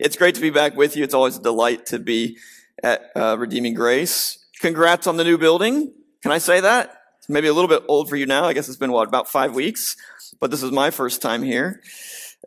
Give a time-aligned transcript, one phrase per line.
[0.00, 1.04] It's great to be back with you.
[1.04, 2.38] It's always a delight to be
[2.82, 4.38] at uh, Redeeming Grace.
[4.58, 5.92] Congrats on the new building.
[6.22, 7.02] Can I say that?
[7.18, 8.46] It's maybe a little bit old for you now.
[8.46, 9.98] I guess it's been, what, about five weeks?
[10.40, 11.82] But this is my first time here.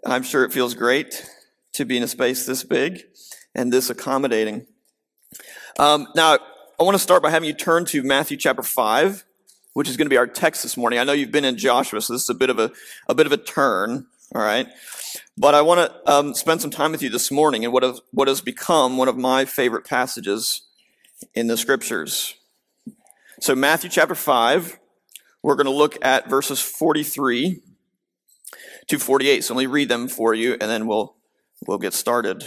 [0.04, 1.30] I'm sure it feels great
[1.74, 3.04] to be in a space this big
[3.54, 4.66] and this accommodating.
[5.78, 6.40] Um, now,
[6.80, 9.26] I want to start by having you turn to Matthew chapter 5,
[9.74, 10.98] which is going to be our text this morning.
[10.98, 12.72] I know you've been in Joshua, so this is a bit of a,
[13.08, 14.08] a bit of a turn.
[14.36, 14.68] All right.
[15.38, 18.02] But I want to um, spend some time with you this morning in what has,
[18.12, 20.62] what has become one of my favorite passages
[21.36, 22.34] in the scriptures.
[23.40, 24.80] So, Matthew chapter 5,
[25.44, 27.62] we're going to look at verses 43
[28.88, 29.44] to 48.
[29.44, 31.16] So, let me read them for you, and then we'll,
[31.68, 32.44] we'll get started.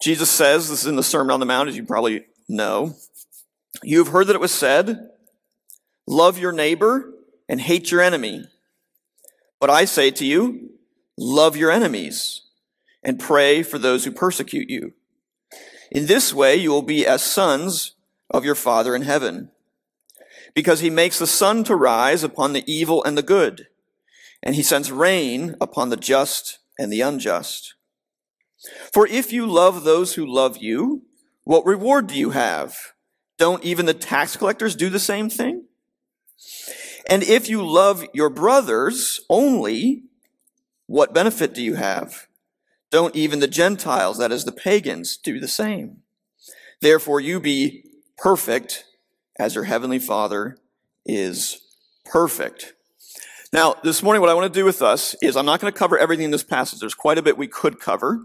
[0.00, 2.94] Jesus says, this is in the Sermon on the Mount, as you probably know.
[3.82, 5.08] You have heard that it was said,
[6.06, 7.12] Love your neighbor
[7.48, 8.44] and hate your enemy.
[9.62, 10.70] But I say to you,
[11.16, 12.42] love your enemies
[13.04, 14.94] and pray for those who persecute you.
[15.88, 17.94] In this way, you will be as sons
[18.28, 19.52] of your Father in heaven.
[20.52, 23.68] Because he makes the sun to rise upon the evil and the good,
[24.42, 27.74] and he sends rain upon the just and the unjust.
[28.92, 31.02] For if you love those who love you,
[31.44, 32.76] what reward do you have?
[33.38, 35.66] Don't even the tax collectors do the same thing?
[37.12, 40.04] And if you love your brothers only,
[40.86, 42.26] what benefit do you have?
[42.90, 45.98] Don't even the Gentiles, that is the pagans, do the same.
[46.80, 47.84] Therefore, you be
[48.16, 48.86] perfect
[49.38, 50.56] as your heavenly Father
[51.04, 51.60] is
[52.06, 52.72] perfect.
[53.52, 55.78] Now, this morning, what I want to do with us is I'm not going to
[55.78, 56.80] cover everything in this passage.
[56.80, 58.22] There's quite a bit we could cover.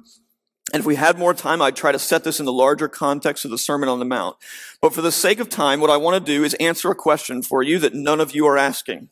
[0.74, 3.46] And if we had more time, I'd try to set this in the larger context
[3.46, 4.36] of the Sermon on the Mount.
[4.82, 7.42] But for the sake of time, what I want to do is answer a question
[7.42, 9.10] for you that none of you are asking.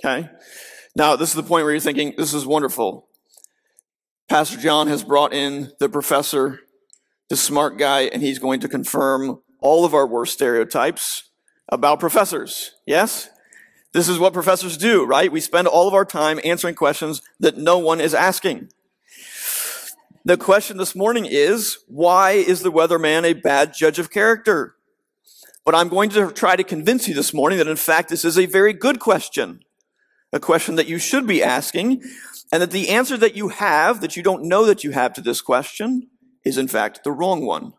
[0.00, 0.30] Okay?
[0.94, 3.08] Now, this is the point where you're thinking, this is wonderful.
[4.28, 6.60] Pastor John has brought in the professor,
[7.28, 11.30] the smart guy, and he's going to confirm all of our worst stereotypes
[11.68, 12.74] about professors.
[12.86, 13.28] Yes?
[13.92, 15.32] This is what professors do, right?
[15.32, 18.68] We spend all of our time answering questions that no one is asking.
[20.24, 24.74] The question this morning is, why is the weatherman a bad judge of character?
[25.64, 28.36] But I'm going to try to convince you this morning that in fact this is
[28.36, 29.60] a very good question.
[30.32, 32.02] A question that you should be asking,
[32.52, 35.20] and that the answer that you have, that you don't know that you have to
[35.20, 36.08] this question,
[36.44, 37.74] is in fact the wrong one.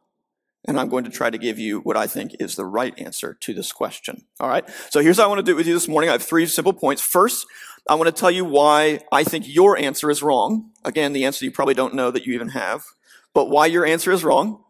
[0.65, 3.37] And I'm going to try to give you what I think is the right answer
[3.41, 4.25] to this question.
[4.39, 4.67] All right.
[4.89, 6.09] So here's what I want to do with you this morning.
[6.09, 7.01] I have three simple points.
[7.01, 7.45] First,
[7.89, 10.71] I want to tell you why I think your answer is wrong.
[10.83, 12.83] Again, the answer you probably don't know that you even have,
[13.33, 14.63] but why your answer is wrong.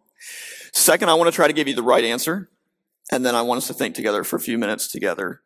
[0.73, 2.49] Second, I want to try to give you the right answer.
[3.11, 5.41] And then I want us to think together for a few minutes together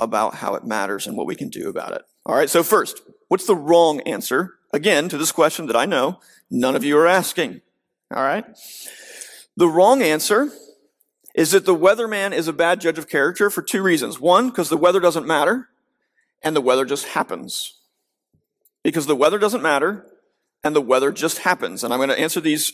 [0.00, 2.02] about how it matters and what we can do about it.
[2.24, 2.48] All right.
[2.48, 4.54] So first, what's the wrong answer?
[4.72, 6.18] Again, to this question that I know
[6.50, 7.60] none of you are asking.
[8.14, 8.44] All right.
[9.56, 10.50] The wrong answer
[11.34, 14.20] is that the weatherman is a bad judge of character for two reasons.
[14.20, 15.68] One, because the weather doesn't matter
[16.42, 17.78] and the weather just happens.
[18.82, 20.06] Because the weather doesn't matter
[20.64, 21.84] and the weather just happens.
[21.84, 22.72] And I'm going to answer these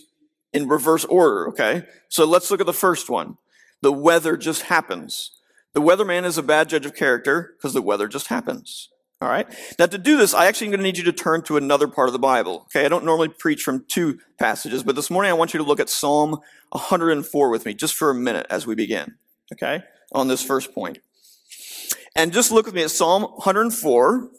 [0.52, 1.84] in reverse order, okay?
[2.08, 3.36] So let's look at the first one.
[3.80, 5.32] The weather just happens.
[5.74, 8.88] The weatherman is a bad judge of character because the weather just happens.
[9.20, 9.48] All right.
[9.78, 11.88] Now to do this, I actually am going to need you to turn to another
[11.88, 12.66] part of the Bible.
[12.66, 12.86] Okay.
[12.86, 15.80] I don't normally preach from two passages, but this morning I want you to look
[15.80, 16.38] at Psalm
[16.70, 19.16] 104 with me just for a minute as we begin.
[19.52, 19.82] Okay.
[20.12, 20.98] On this first point.
[22.14, 24.30] And just look with me at Psalm 104.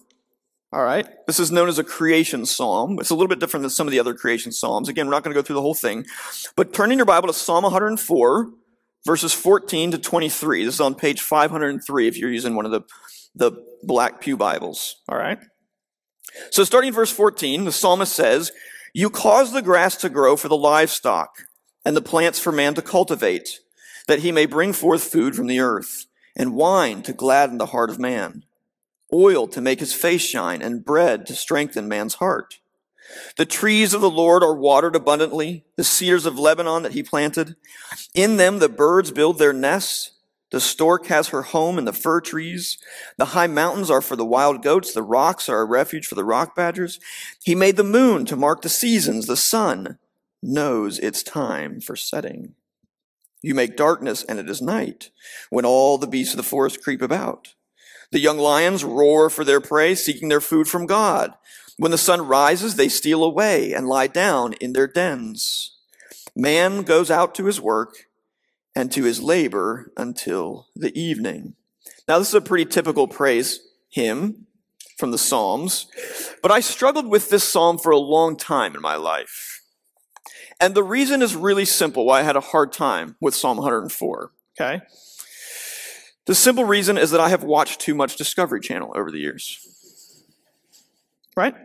[0.72, 1.08] All right.
[1.28, 3.00] This is known as a creation psalm.
[3.00, 4.88] It's a little bit different than some of the other creation psalms.
[4.88, 6.06] Again, we're not going to go through the whole thing,
[6.56, 8.50] but turn in your Bible to Psalm 104,
[9.06, 10.66] verses 14 to 23.
[10.66, 12.82] This is on page 503 if you're using one of the
[13.36, 13.52] the
[13.84, 14.98] black Pew Bibles.
[15.08, 15.40] All right.
[16.52, 18.52] So starting in verse 14, the psalmist says,
[18.94, 21.46] You cause the grass to grow for the livestock
[21.86, 23.60] and the plants for man to cultivate,
[24.08, 26.06] that he may bring forth food from the earth
[26.36, 28.44] and wine to gladden the heart of man,
[29.14, 32.60] oil to make his face shine and bread to strengthen man's heart.
[33.38, 37.56] The trees of the Lord are watered abundantly, the cedars of Lebanon that he planted.
[38.14, 40.12] In them the birds build their nests.
[40.52, 42.78] The stork has her home in the fir trees.
[43.18, 44.94] The high mountains are for the wild goats.
[44.94, 47.00] The rocks are a refuge for the rock badgers.
[47.44, 49.28] He made the moon to mark the seasons.
[49.28, 50.00] The sun
[50.42, 52.56] knows its time for setting.
[53.42, 55.12] You make darkness and it is night
[55.50, 57.54] when all the beasts of the forest creep about.
[58.12, 61.36] The young lions roar for their prey, seeking their food from God.
[61.80, 65.78] When the sun rises, they steal away and lie down in their dens.
[66.36, 68.10] Man goes out to his work
[68.76, 71.56] and to his labor until the evening.
[72.06, 74.46] Now, this is a pretty typical praise hymn
[74.98, 75.88] from the Psalms,
[76.44, 79.62] but I struggled with this psalm for a long time in my life.
[80.60, 84.32] And the reason is really simple why I had a hard time with Psalm 104.
[84.60, 84.82] Okay?
[86.26, 89.66] The simple reason is that I have watched too much Discovery Channel over the years.
[91.36, 91.56] Right?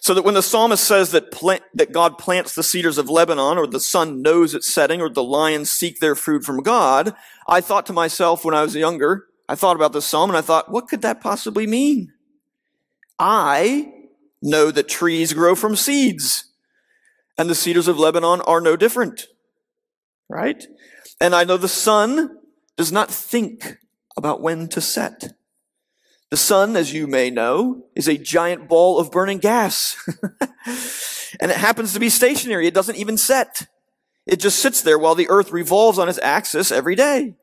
[0.00, 3.58] So that when the psalmist says that, plant, that God plants the cedars of Lebanon,
[3.58, 7.14] or the sun knows its setting, or the lions seek their food from God,
[7.48, 10.40] I thought to myself when I was younger, I thought about this psalm and I
[10.40, 12.12] thought, what could that possibly mean?
[13.18, 13.92] I
[14.42, 16.50] know that trees grow from seeds,
[17.38, 19.26] and the cedars of Lebanon are no different.
[20.28, 20.64] Right?
[21.20, 22.38] And I know the sun
[22.76, 23.78] does not think
[24.16, 25.34] about when to set.
[26.32, 30.02] The sun, as you may know, is a giant ball of burning gas.
[31.38, 32.66] and it happens to be stationary.
[32.66, 33.66] It doesn't even set.
[34.24, 37.34] It just sits there while the earth revolves on its axis every day.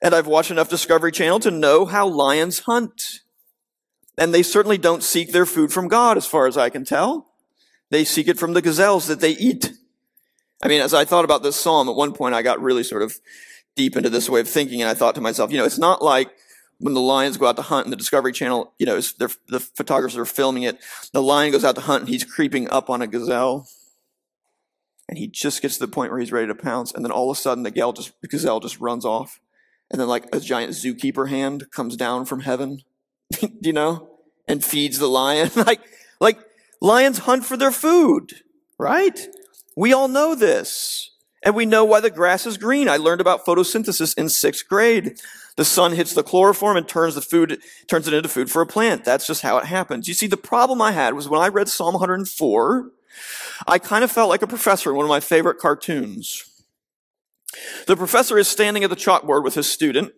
[0.00, 3.22] And I've watched enough Discovery Channel to know how lions hunt.
[4.16, 7.32] And they certainly don't seek their food from God, as far as I can tell.
[7.90, 9.72] They seek it from the gazelles that they eat.
[10.62, 13.02] I mean, as I thought about this psalm, at one point I got really sort
[13.02, 13.18] of
[13.74, 16.00] deep into this way of thinking, and I thought to myself, you know, it's not
[16.00, 16.30] like
[16.78, 20.16] when the lions go out to hunt in the Discovery Channel, you know, the photographers
[20.16, 20.78] are filming it.
[21.12, 23.68] The lion goes out to hunt and he's creeping up on a gazelle.
[25.08, 26.92] And he just gets to the point where he's ready to pounce.
[26.92, 29.40] And then all of a sudden the gazelle just, the gazelle just runs off.
[29.90, 32.82] And then like a giant zookeeper hand comes down from heaven,
[33.60, 34.10] you know,
[34.48, 35.50] and feeds the lion.
[35.56, 35.80] like,
[36.20, 36.38] like
[36.80, 38.42] lions hunt for their food,
[38.78, 39.28] right?
[39.76, 41.10] We all know this.
[41.46, 42.88] And we know why the grass is green.
[42.88, 45.20] I learned about photosynthesis in sixth grade.
[45.54, 48.66] The sun hits the chloroform and turns the food, turns it into food for a
[48.66, 49.04] plant.
[49.04, 50.08] That's just how it happens.
[50.08, 52.90] You see, the problem I had was when I read Psalm 104,
[53.68, 56.64] I kind of felt like a professor in one of my favorite cartoons.
[57.86, 60.14] The professor is standing at the chalkboard with his student,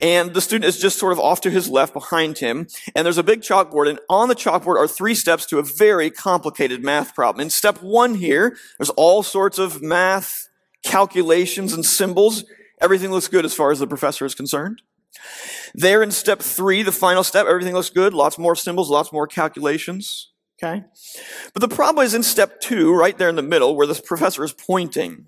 [0.00, 2.66] and the student is just sort of off to his left behind him.
[2.94, 6.10] And there's a big chalkboard, and on the chalkboard are three steps to a very
[6.10, 7.42] complicated math problem.
[7.42, 10.48] In step one here, there's all sorts of math
[10.84, 12.44] calculations and symbols.
[12.80, 14.82] Everything looks good as far as the professor is concerned.
[15.74, 18.14] There in step three, the final step, everything looks good.
[18.14, 20.30] Lots more symbols, lots more calculations.
[20.62, 20.84] Okay?
[21.52, 24.44] But the problem is in step two, right there in the middle, where this professor
[24.44, 25.26] is pointing.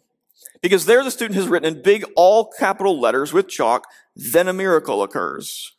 [0.62, 4.52] Because there the student has written in big, all capital letters with chalk, then a
[4.52, 5.72] miracle occurs.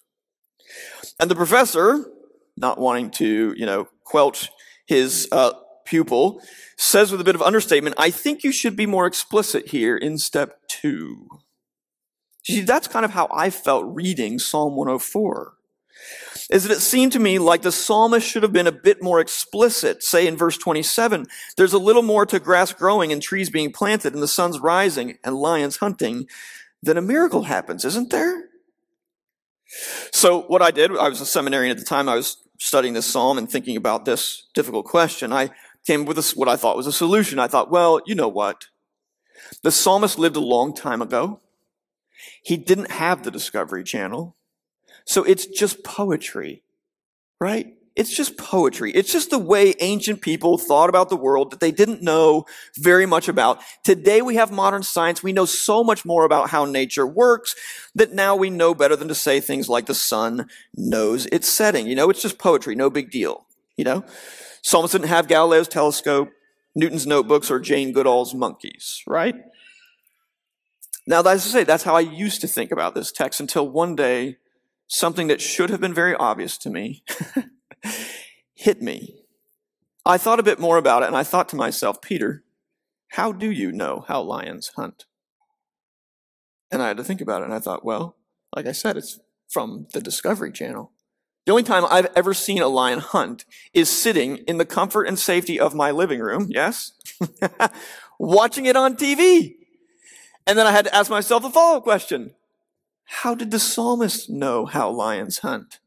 [1.19, 2.05] And the professor,
[2.57, 4.49] not wanting to, you know, quelch
[4.87, 5.53] his uh,
[5.85, 6.41] pupil,
[6.77, 10.17] says with a bit of understatement, I think you should be more explicit here in
[10.17, 11.27] step two.
[12.43, 15.53] See, that's kind of how I felt reading Psalm 104
[16.49, 19.19] is that it seemed to me like the psalmist should have been a bit more
[19.19, 20.03] explicit.
[20.03, 24.13] Say in verse 27, there's a little more to grass growing and trees being planted
[24.13, 26.27] and the sun's rising and lions hunting
[26.83, 28.49] than a miracle happens, isn't there?
[30.11, 33.05] So what I did, I was a seminarian at the time, I was studying this
[33.05, 35.31] psalm and thinking about this difficult question.
[35.31, 35.51] I
[35.87, 37.39] came with a, what I thought was a solution.
[37.39, 38.65] I thought, well, you know what?
[39.63, 41.39] The psalmist lived a long time ago.
[42.43, 44.35] He didn't have the Discovery Channel.
[45.05, 46.63] So it's just poetry,
[47.39, 47.73] right?
[47.95, 48.91] It's just poetry.
[48.93, 52.45] It's just the way ancient people thought about the world that they didn't know
[52.77, 53.59] very much about.
[53.83, 55.21] Today we have modern science.
[55.21, 57.53] We know so much more about how nature works
[57.93, 61.85] that now we know better than to say things like the sun knows its setting.
[61.85, 62.75] You know, it's just poetry.
[62.75, 63.45] No big deal.
[63.75, 64.05] You know,
[64.61, 66.29] Psalms didn't have Galileo's telescope,
[66.75, 69.35] Newton's notebooks, or Jane Goodall's monkeys, right?
[71.07, 73.95] Now, as I say, that's how I used to think about this text until one
[73.95, 74.37] day
[74.91, 77.01] something that should have been very obvious to me
[78.53, 79.23] hit me.
[80.05, 82.43] I thought a bit more about it and I thought to myself, Peter,
[83.11, 85.05] how do you know how lions hunt?
[86.69, 88.17] And I had to think about it and I thought, well,
[88.53, 89.19] like I said, it's
[89.49, 90.91] from the Discovery Channel.
[91.45, 95.17] The only time I've ever seen a lion hunt is sitting in the comfort and
[95.17, 96.91] safety of my living room, yes,
[98.19, 99.55] watching it on TV.
[100.45, 102.35] And then I had to ask myself the follow up question
[103.05, 105.79] how did the psalmist know how lions hunt?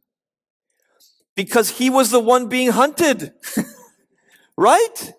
[1.34, 3.32] Because he was the one being hunted.
[4.56, 5.12] right?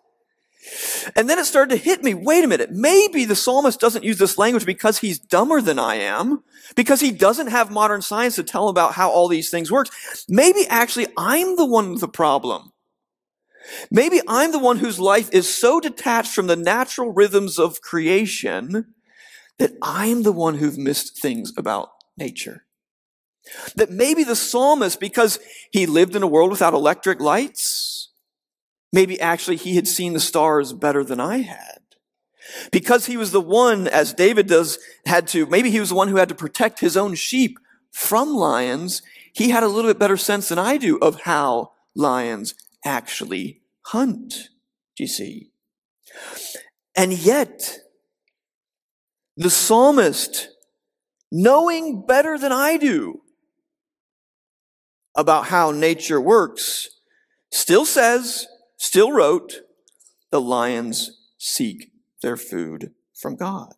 [1.15, 2.13] And then it started to hit me.
[2.13, 2.71] Wait a minute.
[2.71, 6.43] Maybe the psalmist doesn't use this language because he's dumber than I am,
[6.75, 9.87] because he doesn't have modern science to tell him about how all these things work.
[10.27, 12.71] Maybe actually I'm the one with the problem.
[13.91, 18.94] Maybe I'm the one whose life is so detached from the natural rhythms of creation
[19.59, 22.65] that I'm the one who've missed things about nature.
[23.75, 25.39] That maybe the psalmist, because
[25.71, 28.09] he lived in a world without electric lights,
[28.91, 31.79] maybe actually he had seen the stars better than I had.
[32.71, 36.07] Because he was the one, as David does, had to, maybe he was the one
[36.07, 37.57] who had to protect his own sheep
[37.91, 39.01] from lions,
[39.33, 44.49] he had a little bit better sense than I do of how lions actually hunt.
[44.95, 45.51] Do you see?
[46.95, 47.79] And yet,
[49.37, 50.49] the psalmist,
[51.31, 53.21] knowing better than I do
[55.15, 56.89] about how nature works,
[57.51, 59.61] still says, still wrote,
[60.31, 63.73] the lions seek their food from God.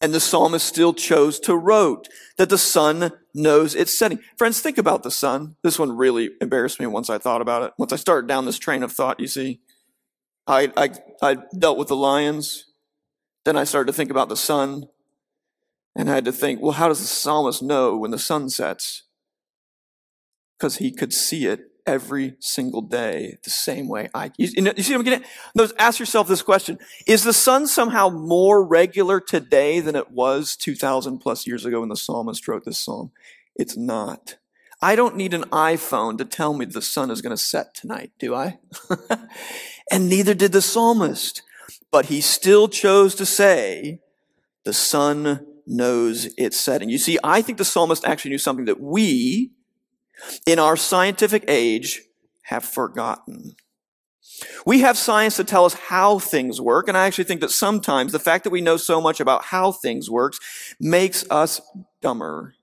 [0.00, 4.18] And the psalmist still chose to wrote that the sun knows its setting.
[4.36, 5.54] Friends, think about the sun.
[5.62, 7.72] This one really embarrassed me once I thought about it.
[7.78, 9.60] Once I started down this train of thought, you see,
[10.46, 10.90] I, I,
[11.22, 12.66] I dealt with the lions.
[13.44, 14.88] Then I started to think about the sun.
[15.94, 19.02] And I had to think, well, how does the psalmist know when the sun sets?
[20.58, 24.30] Because he could see it every single day the same way I.
[24.38, 25.24] You, you see what I'm getting?
[25.58, 25.72] At?
[25.78, 31.18] ask yourself this question: Is the sun somehow more regular today than it was 2,000
[31.18, 33.10] plus years ago when the psalmist wrote this psalm?
[33.54, 34.36] It's not.
[34.80, 38.10] I don't need an iPhone to tell me the sun is going to set tonight,
[38.18, 38.58] do I?
[39.92, 41.42] and neither did the psalmist.
[41.92, 44.00] But he still chose to say,
[44.64, 46.88] the sun knows its setting.
[46.88, 49.52] You see, I think the psalmist actually knew something that we,
[50.46, 52.02] in our scientific age,
[52.44, 53.54] have forgotten.
[54.64, 58.12] We have science to tell us how things work, and I actually think that sometimes
[58.12, 60.32] the fact that we know so much about how things work
[60.80, 61.60] makes us
[62.00, 62.54] dumber.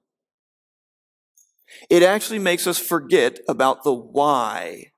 [1.89, 4.91] It actually makes us forget about the why.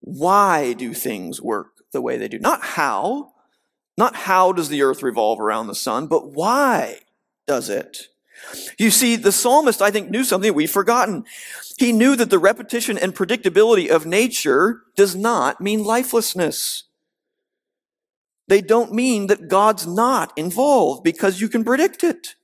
[0.00, 2.38] Why do things work the way they do?
[2.38, 3.32] Not how.
[3.96, 7.00] Not how does the earth revolve around the sun, but why
[7.46, 8.08] does it?
[8.78, 11.24] You see, the psalmist, I think, knew something we've forgotten.
[11.78, 16.84] He knew that the repetition and predictability of nature does not mean lifelessness.
[18.48, 22.36] They don't mean that God's not involved because you can predict it.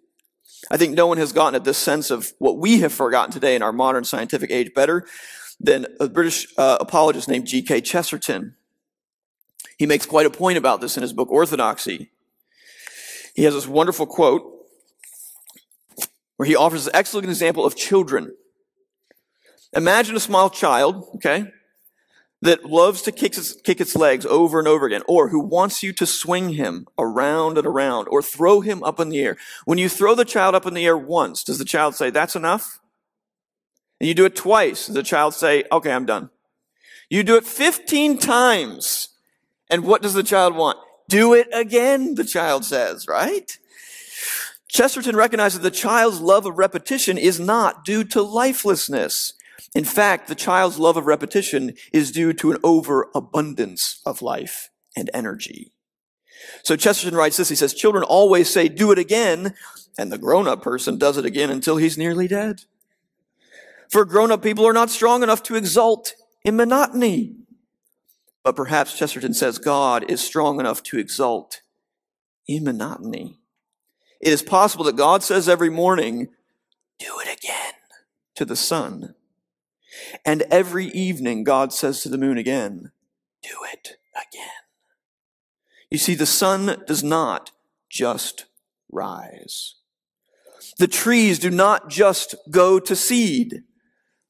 [0.70, 3.54] I think no one has gotten at this sense of what we have forgotten today
[3.54, 5.06] in our modern scientific age better
[5.60, 7.82] than a British uh, apologist named G.K.
[7.82, 8.56] Chesterton.
[9.78, 12.10] He makes quite a point about this in his book Orthodoxy.
[13.34, 14.48] He has this wonderful quote
[16.36, 18.34] where he offers an excellent example of children.
[19.74, 21.46] Imagine a small child, okay,
[22.42, 25.82] that loves to kick its, kick its legs over and over again, or who wants
[25.82, 29.36] you to swing him around and around, or throw him up in the air.
[29.64, 32.34] When you throw the child up in the air once, does the child say, that's
[32.34, 32.80] enough?
[34.00, 36.30] And you do it twice, does the child say, okay, I'm done?
[37.08, 39.10] You do it 15 times,
[39.72, 40.78] and what does the child want?
[41.08, 43.58] Do it again, the child says, right?
[44.68, 49.32] Chesterton recognizes that the child's love of repetition is not due to lifelessness.
[49.74, 55.10] In fact, the child's love of repetition is due to an overabundance of life and
[55.12, 55.72] energy.
[56.62, 57.48] So Chesterton writes this.
[57.48, 59.54] He says, children always say, do it again.
[59.98, 62.62] And the grown-up person does it again until he's nearly dead.
[63.90, 66.14] For grown-up people are not strong enough to exult
[66.44, 67.36] in monotony.
[68.44, 71.62] But perhaps Chesterton says God is strong enough to exult
[72.46, 73.38] in monotony.
[74.20, 76.28] It is possible that God says every morning,
[76.98, 77.74] do it again
[78.36, 79.14] to the sun.
[80.24, 82.92] And every evening, God says to the moon again,
[83.42, 84.48] do it again.
[85.90, 87.50] You see, the sun does not
[87.90, 88.46] just
[88.90, 89.74] rise.
[90.78, 93.64] The trees do not just go to seed.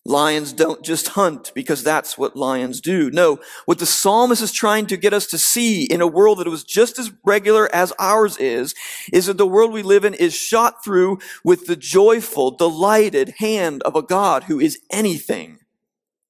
[0.05, 3.09] Lions don't just hunt because that's what lions do.
[3.11, 6.49] No, what the psalmist is trying to get us to see in a world that
[6.49, 8.75] was just as regular as ours is,
[9.13, 13.81] is that the world we live in is shot through with the joyful, delighted hand
[13.85, 15.61] of a God who is anything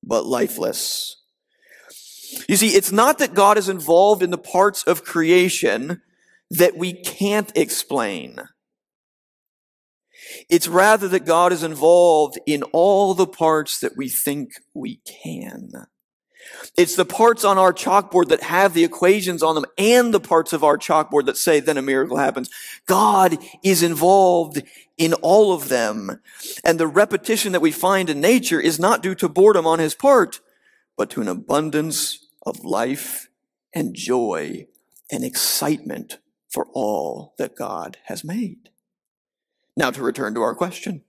[0.02, 1.16] but lifeless.
[2.48, 6.02] You see, it's not that God is involved in the parts of creation
[6.50, 8.38] that we can't explain.
[10.48, 15.70] It's rather that God is involved in all the parts that we think we can.
[16.76, 20.52] It's the parts on our chalkboard that have the equations on them and the parts
[20.52, 22.50] of our chalkboard that say then a miracle happens.
[22.86, 24.62] God is involved
[24.98, 26.20] in all of them.
[26.64, 29.94] And the repetition that we find in nature is not due to boredom on his
[29.94, 30.40] part,
[30.96, 33.28] but to an abundance of life
[33.72, 34.66] and joy
[35.10, 38.71] and excitement for all that God has made.
[39.76, 41.02] Now to return to our question.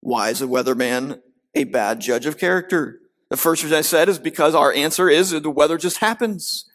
[0.00, 1.20] Why is a weatherman
[1.54, 3.00] a bad judge of character?
[3.28, 6.66] The first reason I said is because our answer is the weather just happens.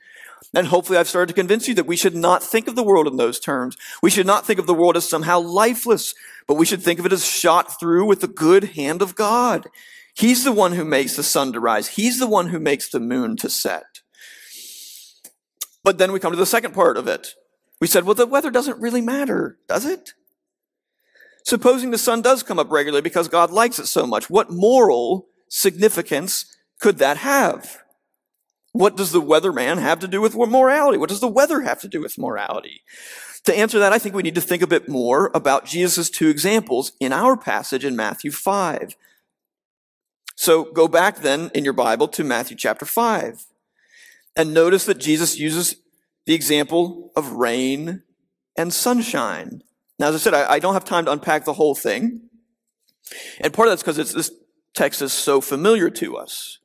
[0.54, 3.08] And hopefully I've started to convince you that we should not think of the world
[3.08, 3.78] in those terms.
[4.02, 6.14] We should not think of the world as somehow lifeless,
[6.48, 9.68] but we should think of it as shot through with the good hand of God.
[10.14, 11.90] He's the one who makes the sun to rise.
[11.90, 14.02] He's the one who makes the moon to set.
[15.84, 17.36] But then we come to the second part of it.
[17.82, 20.14] We said, well, the weather doesn't really matter, does it?
[21.46, 25.28] Supposing the sun does come up regularly because God likes it so much, what moral
[25.48, 26.46] significance
[26.82, 27.84] could that have?
[28.72, 30.98] What does the weatherman have to do with morality?
[30.98, 32.82] What does the weather have to do with morality?
[33.46, 36.30] To answer that, I think we need to think a bit more about Jesus' two
[36.30, 38.96] examples in our passage in Matthew 5.
[40.36, 43.46] So go back then in your Bible to Matthew chapter 5
[44.36, 45.76] and notice that Jesus uses
[46.26, 48.02] the example of rain
[48.58, 49.62] and sunshine.
[50.00, 52.22] Now, as I said, I, I don't have time to unpack the whole thing.
[53.40, 54.32] And part of that's because this
[54.74, 56.60] text is so familiar to us.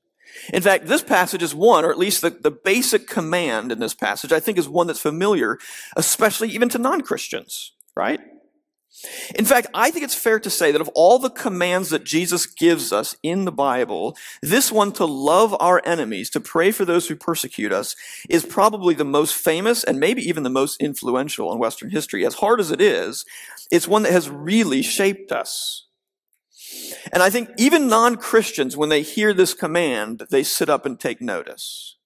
[0.52, 3.94] In fact, this passage is one, or at least the, the basic command in this
[3.94, 5.58] passage, I think is one that's familiar,
[5.96, 8.20] especially even to non-Christians, right?
[9.34, 12.44] In fact, I think it's fair to say that of all the commands that Jesus
[12.44, 17.08] gives us in the Bible, this one to love our enemies, to pray for those
[17.08, 17.96] who persecute us,
[18.28, 22.26] is probably the most famous and maybe even the most influential in Western history.
[22.26, 23.24] As hard as it is,
[23.70, 25.86] it's one that has really shaped us.
[27.12, 31.22] And I think even non-Christians, when they hear this command, they sit up and take
[31.22, 31.96] notice.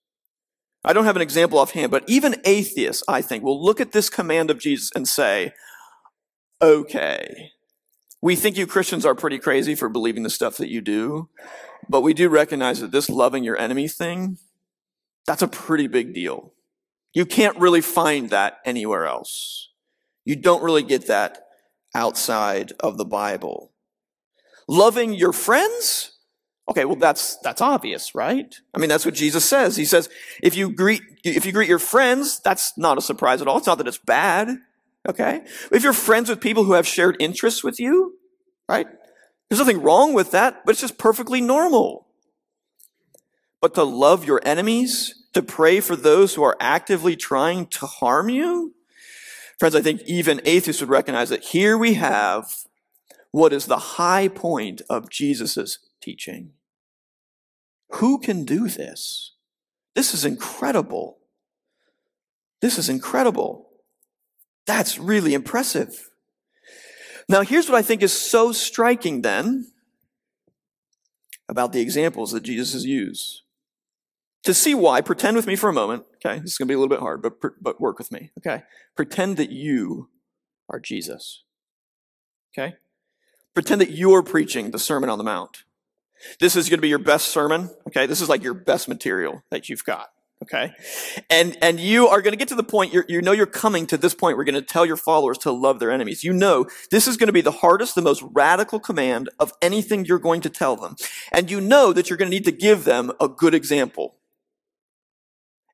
[0.85, 4.11] I don't have an example offhand, but even atheists, I think, will look at this
[4.11, 5.55] command of Jesus and say,
[6.65, 7.51] okay,
[8.23, 11.29] we think you Christians are pretty crazy for believing the stuff that you do,
[11.89, 14.39] but we do recognize that this loving your enemy thing,
[15.27, 16.55] that's a pretty big deal.
[17.13, 19.71] You can't really find that anywhere else.
[20.25, 21.47] You don't really get that
[21.95, 23.73] outside of the Bible.
[24.67, 26.13] Loving your friends?
[26.69, 28.55] Okay, well that's that's obvious, right?
[28.75, 29.77] I mean that's what Jesus says.
[29.77, 30.09] He says
[30.43, 33.59] if you greet if you greet your friends, that's not a surprise at all.
[33.59, 34.57] It's not that it's bad.
[35.09, 35.43] Okay?
[35.71, 38.15] If you're friends with people who have shared interests with you,
[38.69, 38.87] right?
[39.49, 42.07] There's nothing wrong with that, but it's just perfectly normal.
[43.61, 48.29] But to love your enemies, to pray for those who are actively trying to harm
[48.29, 48.75] you,
[49.59, 52.47] friends, I think even atheists would recognize that here we have
[53.31, 56.53] what is the high point of Jesus' teaching.
[57.95, 59.33] Who can do this?
[59.95, 61.19] This is incredible.
[62.61, 63.64] This is incredible.
[64.67, 66.11] That's really impressive.
[67.29, 69.69] Now, here's what I think is so striking then
[71.49, 73.43] about the examples that Jesus has used.
[74.45, 76.05] To see why, pretend with me for a moment.
[76.17, 78.31] Okay, this is going to be a little bit hard, but, but work with me.
[78.39, 78.63] Okay,
[78.95, 80.11] pretend that you
[80.69, 81.45] are Jesus.
[82.57, 82.75] Okay,
[83.55, 85.63] Pretend that you're preaching the Sermon on the Mount.
[86.41, 87.71] This is going to be your best sermon.
[87.87, 88.07] Okay.
[88.07, 90.09] This is like your best material that you've got.
[90.45, 90.73] Okay.
[91.31, 93.97] And, and you are going to get to the point, you know you're coming to
[93.97, 94.37] this point.
[94.37, 96.23] We're going to tell your followers to love their enemies.
[96.23, 100.05] You know this is going to be the hardest, the most radical command of anything
[100.05, 100.97] you're going to tell them.
[101.33, 104.17] And you know that you're going to need to give them a good example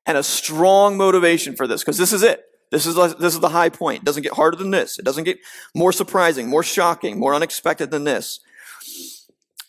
[0.05, 2.45] and a strong motivation for this because this is it.
[2.71, 4.03] This is, this is the high point.
[4.03, 4.97] It doesn't get harder than this.
[4.97, 5.39] It doesn't get
[5.75, 8.39] more surprising, more shocking, more unexpected than this.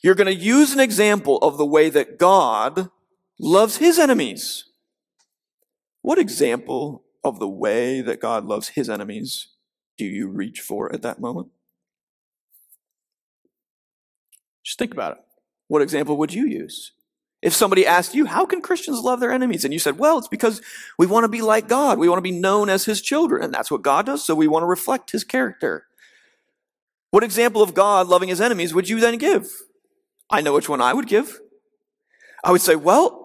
[0.02, 2.90] You're going to use an example of the way that God
[3.40, 4.64] loves his enemies.
[6.02, 9.48] What example of the way that God loves his enemies
[9.96, 11.48] do you reach for at that moment?
[14.64, 15.18] Just think about it.
[15.68, 16.92] What example would you use?
[17.40, 19.64] If somebody asked you, how can Christians love their enemies?
[19.64, 20.60] And you said, well, it's because
[20.96, 21.98] we want to be like God.
[21.98, 23.42] We want to be known as his children.
[23.42, 24.24] And that's what God does.
[24.24, 25.86] So we want to reflect his character.
[27.10, 29.50] What example of God loving his enemies would you then give?
[30.30, 31.40] I know which one I would give.
[32.44, 33.21] I would say, well,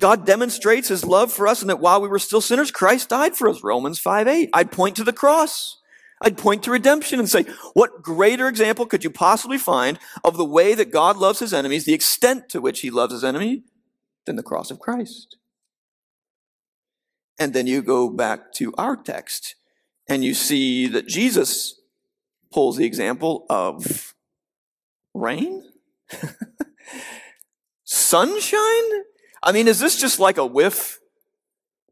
[0.00, 3.36] God demonstrates his love for us and that while we were still sinners, Christ died
[3.36, 3.62] for us.
[3.62, 4.50] Romans 5 8.
[4.52, 5.76] I'd point to the cross.
[6.22, 10.44] I'd point to redemption and say, what greater example could you possibly find of the
[10.44, 13.62] way that God loves his enemies, the extent to which he loves his enemy,
[14.26, 15.36] than the cross of Christ?
[17.38, 19.54] And then you go back to our text
[20.08, 21.80] and you see that Jesus
[22.52, 24.14] pulls the example of
[25.14, 25.64] rain,
[27.84, 29.04] sunshine.
[29.42, 31.00] I mean, is this just like a whiff?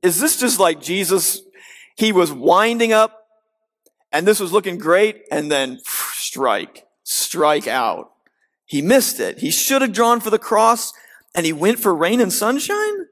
[0.03, 1.41] Is this just like Jesus?
[1.97, 3.19] He was winding up
[4.13, 8.13] and this was looking great, and then strike, strike out.
[8.65, 9.39] He missed it.
[9.39, 10.93] He should have drawn for the cross,
[11.35, 13.07] and he went for rain and sunshine?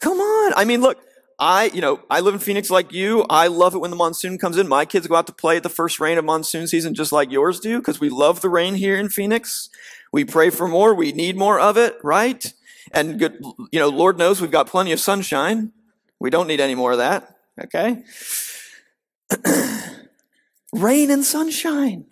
[0.00, 0.52] Come on.
[0.56, 0.98] I mean, look,
[1.38, 3.24] I, you know, I live in Phoenix like you.
[3.30, 4.68] I love it when the monsoon comes in.
[4.68, 7.30] My kids go out to play at the first rain of monsoon season just like
[7.30, 9.68] yours do because we love the rain here in Phoenix.
[10.12, 10.94] We pray for more.
[10.94, 12.52] We need more of it, right?
[12.92, 15.72] And good, you know, Lord knows we've got plenty of sunshine.
[16.20, 17.36] We don't need any more of that.
[17.64, 18.02] Okay.
[20.72, 22.06] Rain and sunshine.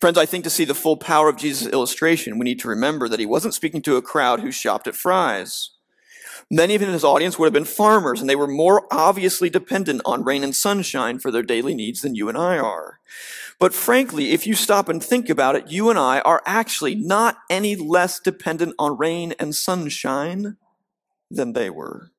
[0.00, 3.08] Friends, I think to see the full power of Jesus' illustration, we need to remember
[3.08, 5.70] that he wasn't speaking to a crowd who shopped at Fry's.
[6.50, 10.22] Many of his audience would have been farmers, and they were more obviously dependent on
[10.22, 13.00] rain and sunshine for their daily needs than you and I are.
[13.58, 17.38] But frankly, if you stop and think about it, you and I are actually not
[17.48, 20.56] any less dependent on rain and sunshine
[21.30, 22.10] than they were.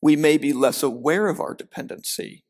[0.00, 2.44] We may be less aware of our dependency,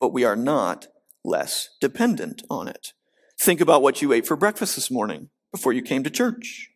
[0.00, 0.88] but we are not
[1.24, 2.92] less dependent on it.
[3.38, 6.70] Think about what you ate for breakfast this morning before you came to church.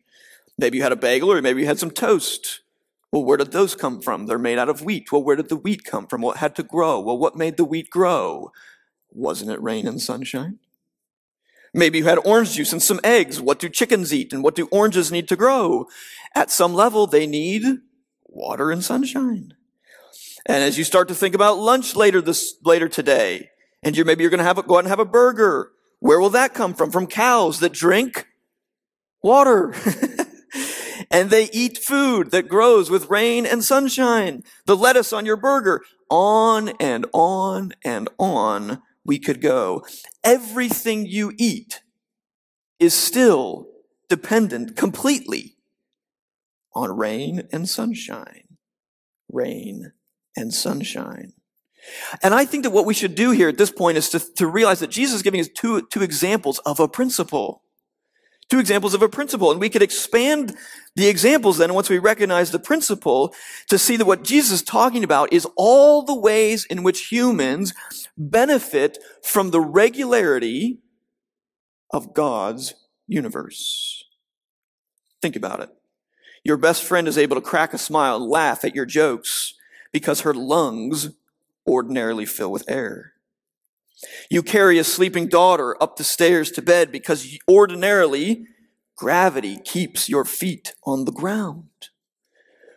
[0.57, 2.61] Maybe you had a bagel or maybe you had some toast.
[3.11, 4.25] Well, where did those come from?
[4.25, 5.11] They're made out of wheat.
[5.11, 6.21] Well, where did the wheat come from?
[6.21, 6.99] What had to grow?
[6.99, 8.51] Well, what made the wheat grow?
[9.19, 10.59] Wasn't it rain and sunshine?
[11.73, 13.41] Maybe you had orange juice and some eggs.
[13.41, 15.87] What do chickens eat and what do oranges need to grow?
[16.33, 17.63] At some level, they need
[18.25, 19.53] water and sunshine.
[20.45, 23.49] And as you start to think about lunch later this, later today,
[23.83, 25.71] and you're, maybe you're going to have a, go out and have a burger.
[25.99, 26.89] Where will that come from?
[26.89, 28.25] From cows that drink
[29.21, 29.75] water.
[31.11, 34.43] and they eat food that grows with rain and sunshine.
[34.65, 35.83] The lettuce on your burger.
[36.09, 39.85] On and on and on we could go.
[40.23, 41.81] Everything you eat
[42.79, 43.67] is still
[44.07, 45.55] dependent completely
[46.73, 48.43] on rain and sunshine.
[49.31, 49.91] Rain
[50.35, 51.33] and sunshine.
[52.21, 54.47] And I think that what we should do here at this point is to, to
[54.47, 57.63] realize that Jesus is giving us two, two examples of a principle.
[58.49, 59.51] Two examples of a principle.
[59.51, 60.55] And we could expand
[60.95, 63.33] the examples then once we recognize the principle
[63.69, 67.73] to see that what Jesus is talking about is all the ways in which humans
[68.19, 70.79] benefit from the regularity
[71.91, 72.75] of God's
[73.07, 74.03] universe.
[75.21, 75.69] Think about it.
[76.43, 79.55] Your best friend is able to crack a smile and laugh at your jokes
[79.91, 81.09] because her lungs
[81.67, 83.13] ordinarily fill with air.
[84.29, 88.45] You carry a sleeping daughter up the stairs to bed because ordinarily
[88.95, 91.69] gravity keeps your feet on the ground.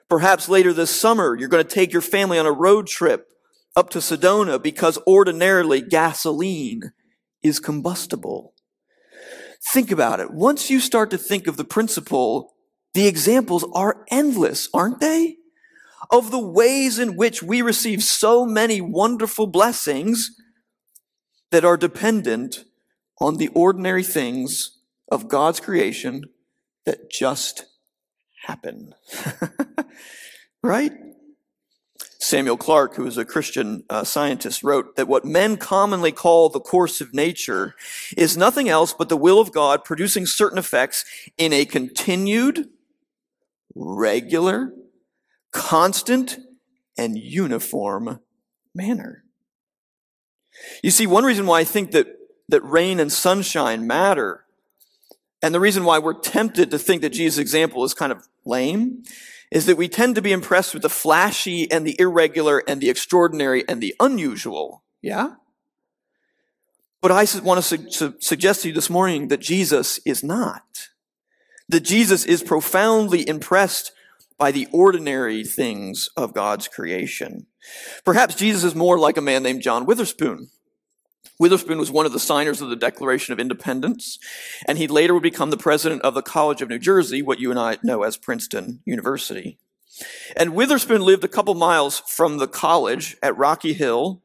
[0.08, 3.31] Perhaps later this summer, you're going to take your family on a road trip
[3.76, 6.92] up to Sedona because ordinarily gasoline
[7.42, 8.54] is combustible.
[9.64, 10.30] Think about it.
[10.30, 12.54] Once you start to think of the principle,
[12.94, 15.36] the examples are endless, aren't they?
[16.12, 20.30] of the ways in which we receive so many wonderful blessings
[21.50, 22.64] that are dependent
[23.18, 24.78] on the ordinary things
[25.10, 26.24] of God's creation
[26.84, 27.64] that just
[28.46, 28.94] happen.
[30.62, 30.92] right?
[32.22, 36.60] Samuel Clarke, who is a Christian uh, scientist, wrote that what men commonly call the
[36.60, 37.74] course of nature
[38.16, 41.04] is nothing else but the will of God producing certain effects
[41.36, 42.68] in a continued,
[43.74, 44.72] regular,
[45.50, 46.38] constant
[46.96, 48.20] and uniform
[48.72, 49.24] manner.
[50.80, 52.06] You see, one reason why I think that,
[52.48, 54.44] that rain and sunshine matter,
[55.42, 59.02] and the reason why we're tempted to think that Jesus' example is kind of lame,
[59.52, 62.88] is that we tend to be impressed with the flashy and the irregular and the
[62.88, 64.82] extraordinary and the unusual.
[65.02, 65.34] Yeah?
[67.02, 70.88] But I want to su- su- suggest to you this morning that Jesus is not.
[71.68, 73.92] That Jesus is profoundly impressed
[74.38, 77.46] by the ordinary things of God's creation.
[78.04, 80.48] Perhaps Jesus is more like a man named John Witherspoon.
[81.38, 84.18] Witherspoon was one of the signers of the Declaration of Independence,
[84.66, 87.50] and he later would become the president of the College of New Jersey, what you
[87.50, 89.58] and I know as Princeton University.
[90.36, 94.22] And Witherspoon lived a couple miles from the college at Rocky Hill,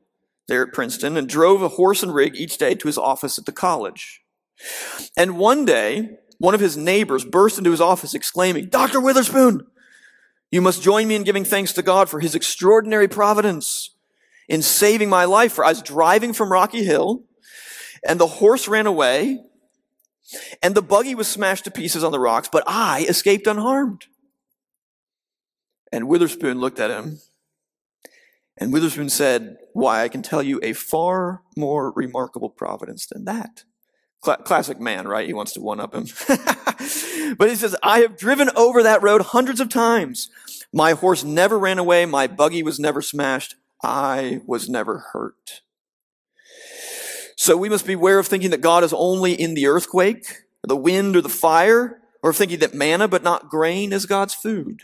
[0.47, 3.45] there at Princeton, and drove a horse and rig each day to his office at
[3.45, 4.21] the college.
[5.15, 9.01] And one day, one of his neighbors burst into his office exclaiming, Dr.
[9.01, 9.65] Witherspoon,
[10.51, 13.91] you must join me in giving thanks to God for his extraordinary providence
[14.47, 15.53] in saving my life.
[15.53, 17.23] For I was driving from Rocky Hill
[18.07, 19.39] and the horse ran away
[20.61, 24.05] and the buggy was smashed to pieces on the rocks, but I escaped unharmed.
[25.91, 27.19] And Witherspoon looked at him
[28.57, 33.63] and Witherspoon said, Why, I can tell you a far more remarkable providence than that.
[34.23, 35.27] Cl- classic man, right?
[35.27, 36.07] He wants to one up him.
[37.37, 40.29] but he says, I have driven over that road hundreds of times.
[40.73, 42.05] My horse never ran away.
[42.05, 43.55] My buggy was never smashed.
[43.83, 45.61] I was never hurt.
[47.35, 50.25] So we must beware of thinking that God is only in the earthquake,
[50.63, 54.83] the wind, or the fire, or thinking that manna but not grain is God's food.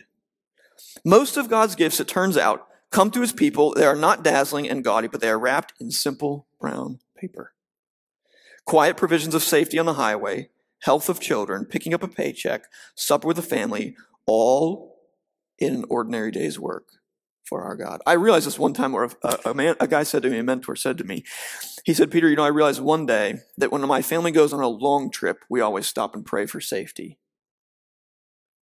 [1.04, 3.74] Most of God's gifts, it turns out, come to his people.
[3.74, 7.54] They are not dazzling and gaudy, but they are wrapped in simple brown paper
[8.66, 10.50] quiet provisions of safety on the highway,
[10.84, 12.64] health of children, picking up a paycheck,
[12.96, 14.96] supper with the family, all
[15.60, 16.88] in an ordinary day's work
[17.62, 18.02] our God.
[18.06, 20.44] I realized this one time where a, a, man, a guy said to me, a
[20.44, 21.24] mentor said to me,
[21.86, 24.62] he said, Peter, you know, I realized one day that when my family goes on
[24.62, 27.20] a long trip, we always stop and pray for safety.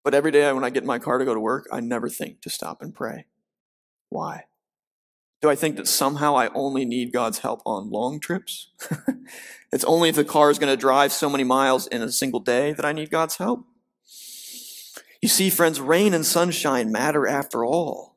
[0.04, 2.10] But every day when I get in my car to go to work, I never
[2.10, 3.26] think to stop and pray.
[4.10, 4.46] Why?
[5.42, 8.70] Do I think that somehow I only need God's help on long trips?
[9.72, 12.40] it's only if the car is going to drive so many miles in a single
[12.40, 13.66] day that I need God's help?
[15.22, 18.11] You see, friends, rain and sunshine matter after all.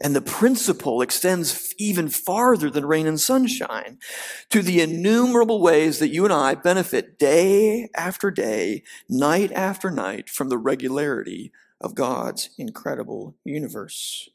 [0.00, 3.98] And the principle extends even farther than rain and sunshine
[4.50, 10.28] to the innumerable ways that you and I benefit day after day, night after night
[10.28, 14.28] from the regularity of God's incredible universe.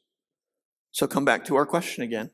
[0.92, 2.32] So come back to our question again.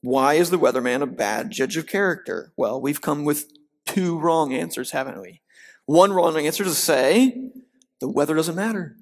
[0.00, 2.52] Why is the weatherman a bad judge of character?
[2.56, 3.50] Well, we've come with
[3.86, 5.40] two wrong answers, haven't we?
[5.86, 7.50] One wrong answer to say
[8.00, 8.96] the weather doesn't matter.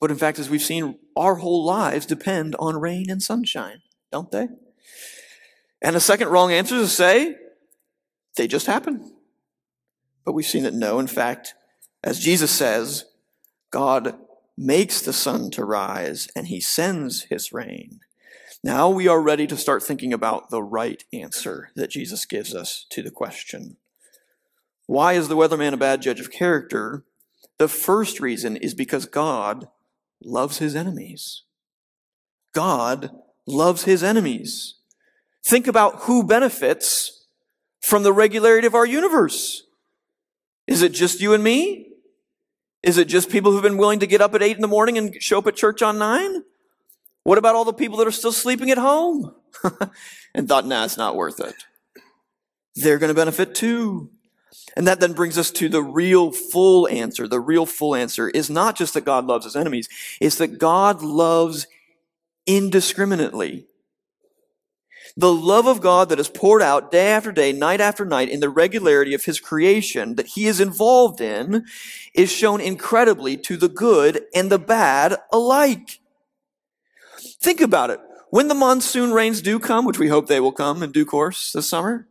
[0.00, 3.82] But in fact, as we've seen, our whole lives depend on rain and sunshine,
[4.12, 4.48] don't they?
[5.80, 7.36] And the second wrong answer is to say
[8.36, 9.14] they just happen.
[10.24, 11.54] But we've seen that no, in fact,
[12.02, 13.04] as Jesus says,
[13.70, 14.18] God
[14.56, 18.00] makes the sun to rise and he sends his rain.
[18.64, 22.86] Now we are ready to start thinking about the right answer that Jesus gives us
[22.90, 23.76] to the question.
[24.86, 27.04] Why is the weatherman a bad judge of character?
[27.58, 29.68] The first reason is because God
[30.22, 31.42] loves his enemies.
[32.52, 33.10] God
[33.46, 34.74] loves his enemies.
[35.44, 37.26] Think about who benefits
[37.80, 39.62] from the regularity of our universe.
[40.66, 41.92] Is it just you and me?
[42.82, 44.98] Is it just people who've been willing to get up at eight in the morning
[44.98, 46.42] and show up at church on nine?
[47.22, 49.34] What about all the people that are still sleeping at home
[50.34, 51.54] and thought, nah, it's not worth it?
[52.76, 54.10] They're going to benefit too.
[54.76, 57.26] And that then brings us to the real full answer.
[57.26, 59.88] The real full answer is not just that God loves his enemies,
[60.20, 61.66] it's that God loves
[62.46, 63.66] indiscriminately.
[65.16, 68.40] The love of God that is poured out day after day, night after night in
[68.40, 71.64] the regularity of his creation that he is involved in
[72.12, 76.00] is shown incredibly to the good and the bad alike.
[77.40, 78.00] Think about it.
[78.28, 81.52] When the monsoon rains do come, which we hope they will come in due course
[81.52, 82.08] this summer,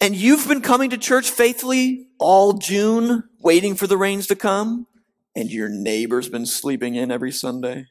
[0.00, 4.86] and you've been coming to church faithfully all June, waiting for the rains to come,
[5.34, 7.86] and your neighbor's been sleeping in every Sunday,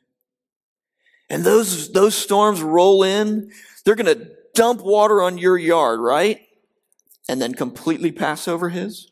[1.30, 3.52] and those, those storms roll in,
[3.86, 6.42] they're going to dump water on your yard, right?
[7.28, 9.12] And then completely pass over his.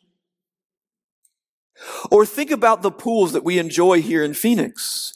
[2.10, 5.13] Or think about the pools that we enjoy here in Phoenix.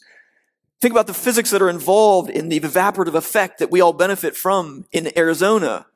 [0.79, 4.35] Think about the physics that are involved in the evaporative effect that we all benefit
[4.35, 5.87] from in Arizona.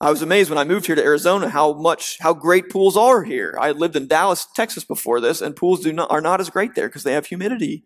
[0.00, 3.24] I was amazed when I moved here to Arizona how much, how great pools are
[3.24, 3.56] here.
[3.60, 6.76] I lived in Dallas, Texas before this, and pools do not, are not as great
[6.76, 7.84] there because they have humidity.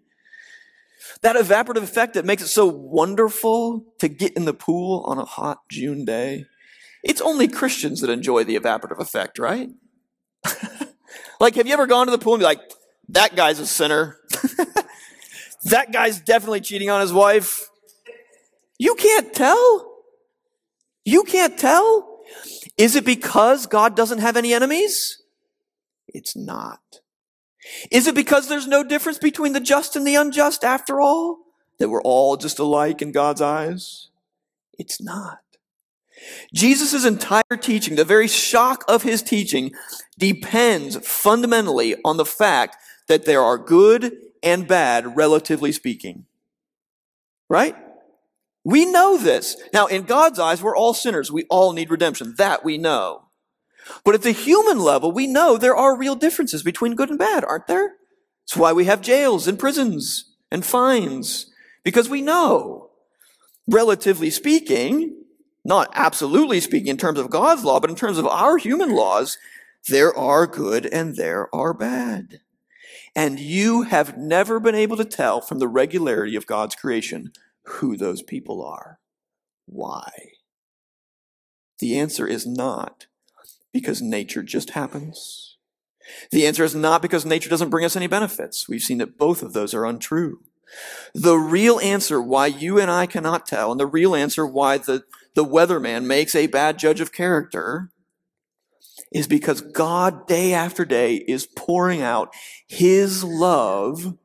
[1.23, 5.25] That evaporative effect that makes it so wonderful to get in the pool on a
[5.25, 6.47] hot June day.
[7.03, 9.71] It's only Christians that enjoy the evaporative effect, right?
[11.41, 12.61] like, have you ever gone to the pool and be like,
[13.09, 14.19] that guy's a sinner?
[15.65, 17.69] that guy's definitely cheating on his wife?
[18.79, 19.92] You can't tell.
[21.05, 22.21] You can't tell.
[22.79, 25.23] Is it because God doesn't have any enemies?
[26.09, 26.81] It's not.
[27.91, 31.39] Is it because there's no difference between the just and the unjust after all?
[31.79, 34.09] That we're all just alike in God's eyes?
[34.79, 35.41] It's not.
[36.55, 39.73] Jesus' entire teaching, the very shock of his teaching,
[40.19, 42.77] depends fundamentally on the fact
[43.09, 46.27] that there are good and bad, relatively speaking.
[47.49, 47.77] Right?
[48.65, 49.57] We know this.
[49.73, 51.33] Now, in God's eyes, we're all sinners.
[51.33, 52.35] We all need redemption.
[52.39, 53.25] That we know.
[54.05, 57.45] But at the human level, we know there are real differences between good and bad,
[57.45, 57.95] aren't there?
[58.45, 61.51] It's why we have jails and prisons and fines,
[61.83, 62.91] because we know,
[63.67, 65.25] relatively speaking,
[65.65, 69.39] not absolutely speaking in terms of God's law, but in terms of our human laws,
[69.89, 72.41] there are good and there are bad.
[73.15, 77.33] And you have never been able to tell from the regularity of God's creation
[77.65, 78.99] who those people are.
[79.67, 80.11] Why?
[81.79, 83.07] The answer is not
[83.73, 85.57] because nature just happens.
[86.31, 88.69] The answer is not because nature doesn't bring us any benefits.
[88.69, 90.41] We've seen that both of those are untrue.
[91.15, 95.05] The real answer why you and I cannot tell, and the real answer why the,
[95.35, 97.91] the weatherman makes a bad judge of character,
[99.13, 102.35] is because God, day after day, is pouring out
[102.67, 104.17] His love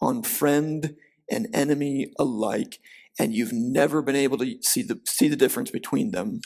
[0.00, 0.96] on friend
[1.30, 2.78] and enemy alike,
[3.18, 6.40] and you've never been able to see the, see the difference between them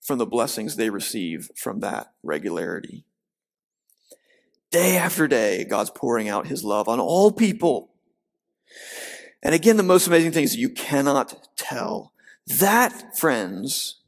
[0.00, 3.04] from the blessings they receive from that regularity.
[4.70, 7.90] Day after day, God's pouring out his love on all people.
[9.42, 12.12] And again, the most amazing thing is you cannot tell.
[12.46, 14.00] That, friends,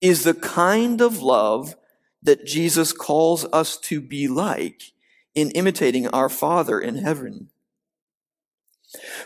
[0.00, 1.74] is the kind of love
[2.22, 4.92] that Jesus calls us to be like
[5.34, 7.50] in imitating our Father in heaven.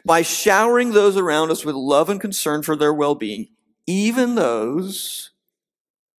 [0.04, 3.48] By showering those around us with love and concern for their well being,
[3.86, 5.30] even those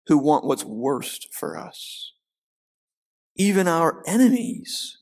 [0.08, 2.14] who want what's worst for us,
[3.36, 4.98] even our enemies.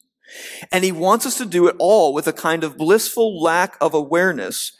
[0.72, 3.94] And he wants us to do it all with a kind of blissful lack of
[3.94, 4.74] awareness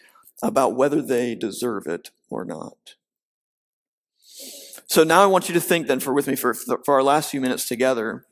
[0.44, 2.96] about whether they deserve it or not.
[4.86, 7.30] So now I want you to think then for with me for, for our last
[7.32, 8.26] few minutes together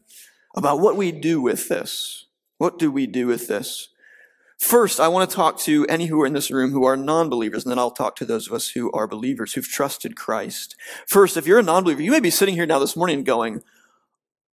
[0.56, 2.26] about what we do with this.
[2.58, 3.90] What do we do with this?
[4.58, 7.64] First, I want to talk to any who are in this room who are non-believers,
[7.64, 10.76] and then I'll talk to those of us who are believers, who've trusted Christ.
[11.06, 13.62] First, if you're a non-believer, you may be sitting here now this morning going,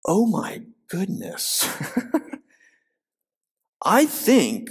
[0.06, 1.66] Oh my goodness.
[3.84, 4.70] I think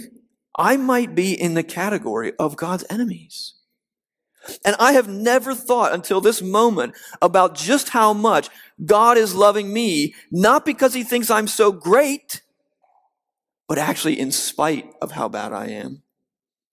[0.56, 3.54] I might be in the category of God's enemies.
[4.64, 8.50] And I have never thought until this moment about just how much
[8.84, 12.42] God is loving me, not because he thinks I'm so great,
[13.68, 16.02] but actually in spite of how bad I am.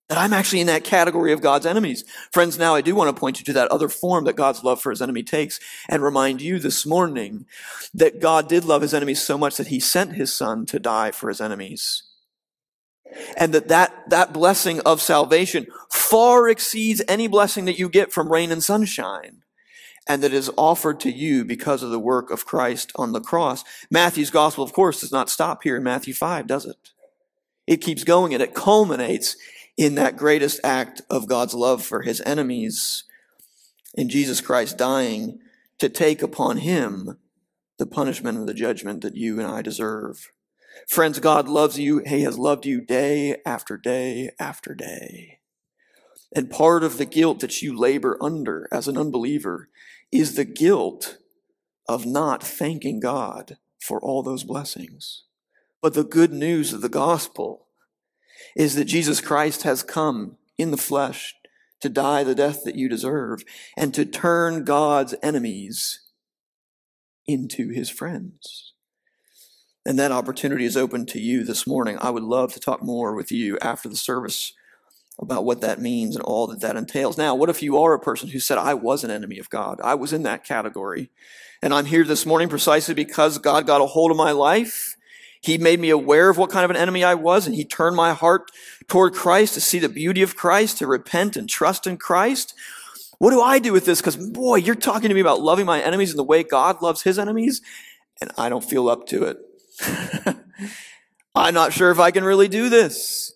[0.09, 2.03] That I'm actually in that category of God's enemies.
[2.33, 4.81] Friends, now I do want to point you to that other form that God's love
[4.81, 7.45] for his enemy takes and remind you this morning
[7.93, 11.11] that God did love his enemies so much that he sent his son to die
[11.11, 12.03] for his enemies.
[13.37, 18.31] And that, that that blessing of salvation far exceeds any blessing that you get from
[18.31, 19.43] rain and sunshine.
[20.07, 23.63] And that is offered to you because of the work of Christ on the cross.
[23.89, 26.91] Matthew's gospel, of course, does not stop here in Matthew 5, does it?
[27.67, 29.37] It keeps going and it culminates
[29.77, 33.03] in that greatest act of God's love for his enemies
[33.93, 35.39] in Jesus Christ dying
[35.79, 37.17] to take upon him
[37.77, 40.31] the punishment and the judgment that you and I deserve.
[40.87, 42.03] Friends, God loves you.
[42.05, 45.39] He has loved you day after day after day.
[46.33, 49.69] And part of the guilt that you labor under as an unbeliever
[50.11, 51.17] is the guilt
[51.87, 55.23] of not thanking God for all those blessings.
[55.81, 57.67] But the good news of the gospel
[58.55, 61.35] is that Jesus Christ has come in the flesh
[61.81, 63.43] to die the death that you deserve
[63.75, 65.99] and to turn God's enemies
[67.27, 68.73] into his friends.
[69.85, 71.97] And that opportunity is open to you this morning.
[71.99, 74.53] I would love to talk more with you after the service
[75.19, 77.17] about what that means and all that that entails.
[77.17, 79.79] Now, what if you are a person who said, I was an enemy of God?
[79.83, 81.09] I was in that category.
[81.61, 84.95] And I'm here this morning precisely because God got a hold of my life.
[85.41, 87.95] He made me aware of what kind of an enemy I was, and He turned
[87.95, 88.51] my heart
[88.87, 92.53] toward Christ to see the beauty of Christ, to repent and trust in Christ.
[93.17, 94.01] What do I do with this?
[94.01, 97.01] Because, boy, you're talking to me about loving my enemies in the way God loves
[97.01, 97.61] His enemies,
[98.19, 99.37] and I don't feel up to it.
[101.35, 103.33] I'm not sure if I can really do this.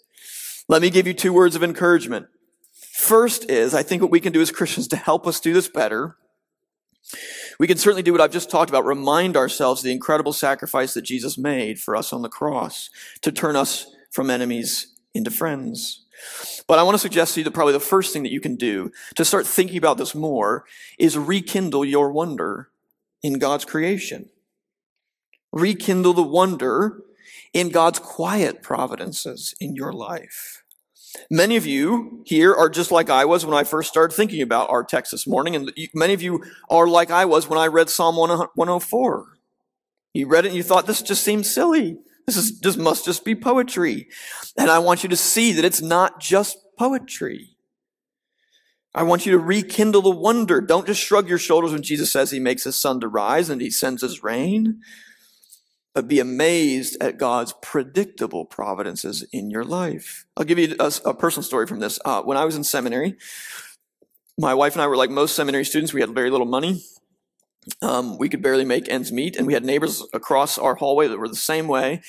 [0.68, 2.28] Let me give you two words of encouragement.
[2.74, 5.68] First is, I think what we can do as Christians to help us do this
[5.68, 6.18] better,
[7.60, 11.04] we can certainly do what I've just talked about, remind ourselves the incredible sacrifice that
[11.04, 12.90] Jesus made for us on the cross
[13.22, 16.06] to turn us from enemies into friends.
[16.68, 18.56] But I want to suggest to you that probably the first thing that you can
[18.56, 20.66] do to start thinking about this more
[20.98, 22.70] is rekindle your wonder
[23.22, 24.30] in God's creation
[25.56, 27.02] rekindle the wonder
[27.56, 30.62] in God's quiet providences in your life.
[31.32, 34.70] Many of you here are just like I was when I first started thinking about
[34.70, 37.90] our text this morning, and many of you are like I was when I read
[37.90, 39.38] Psalm 104.
[40.14, 41.98] You read it and you thought, this just seems silly.
[42.28, 44.10] This is, this must just be poetry.
[44.58, 47.56] And I want you to see that it's not just poetry.
[48.94, 50.60] I want you to rekindle the wonder.
[50.60, 53.62] Don't just shrug your shoulders when Jesus says he makes his sun to rise and
[53.62, 54.82] he sends his rain
[55.96, 60.26] but be amazed at God's predictable providences in your life.
[60.36, 62.00] I'll give you a, a personal story from this.
[62.04, 63.16] Uh, when I was in seminary,
[64.38, 65.94] my wife and I were like most seminary students.
[65.94, 66.84] We had very little money.
[67.82, 71.18] Um, we could barely make ends meet, and we had neighbors across our hallway that
[71.18, 72.02] were the same way.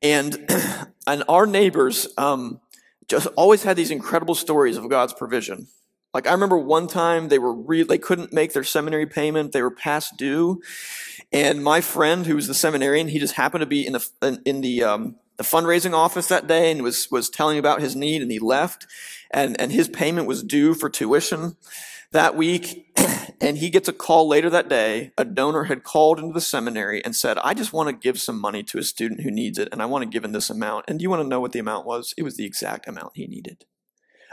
[0.00, 0.48] And
[1.06, 2.60] and our neighbors um,
[3.08, 5.66] just always had these incredible stories of God's provision.
[6.14, 9.50] Like I remember one time they were re- they couldn't make their seminary payment.
[9.50, 10.62] They were past due,
[11.32, 14.60] and my friend who was the seminarian, he just happened to be in the in
[14.60, 18.30] the um, the fundraising office that day and was was telling about his need, and
[18.30, 18.86] he left,
[19.32, 21.56] and and his payment was due for tuition
[22.12, 22.86] that week.
[23.40, 25.12] And he gets a call later that day.
[25.18, 28.40] A donor had called into the seminary and said, I just want to give some
[28.40, 30.86] money to a student who needs it, and I want to give him this amount.
[30.88, 32.14] And do you want to know what the amount was?
[32.16, 33.66] It was the exact amount he needed.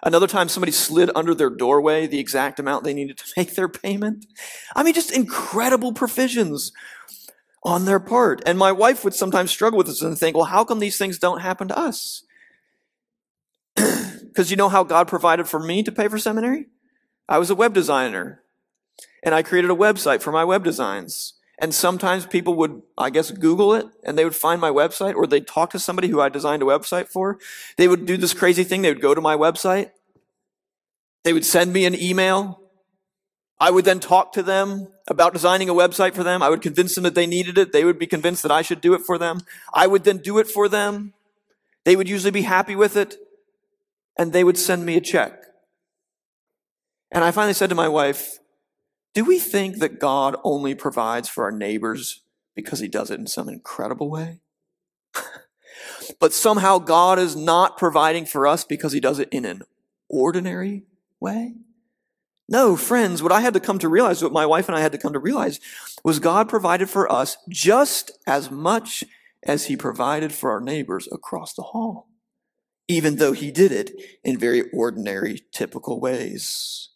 [0.04, 3.70] Another time somebody slid under their doorway the exact amount they needed to make their
[3.70, 4.26] payment.
[4.76, 6.72] I mean, just incredible provisions
[7.64, 8.42] on their part.
[8.46, 11.20] And my wife would sometimes struggle with this and think, well, how come these things
[11.20, 12.24] don't happen to us?
[14.32, 16.68] Because you know how God provided for me to pay for seminary?
[17.28, 18.42] I was a web designer
[19.24, 21.34] and I created a website for my web designs.
[21.62, 25.28] And sometimes people would, I guess, Google it and they would find my website or
[25.28, 27.38] they'd talk to somebody who I designed a website for.
[27.78, 28.82] They would do this crazy thing.
[28.82, 29.92] They would go to my website.
[31.24, 32.60] They would send me an email.
[33.60, 36.42] I would then talk to them about designing a website for them.
[36.42, 37.72] I would convince them that they needed it.
[37.72, 39.42] They would be convinced that I should do it for them.
[39.72, 41.14] I would then do it for them.
[41.86, 43.18] They would usually be happy with it
[44.18, 45.46] and they would send me a check.
[47.12, 48.40] And I finally said to my wife,
[49.14, 52.22] do we think that God only provides for our neighbors
[52.56, 54.40] because he does it in some incredible way?
[56.20, 59.64] but somehow God is not providing for us because he does it in an
[60.10, 60.84] ordinary
[61.20, 61.56] way?
[62.48, 64.92] No, friends, what I had to come to realize, what my wife and I had
[64.92, 65.60] to come to realize,
[66.04, 69.06] was God provided for us just as much
[69.44, 72.10] as he provided for our neighbors across the hall,
[72.88, 73.92] even though he did it
[74.24, 76.90] in very ordinary, typical ways.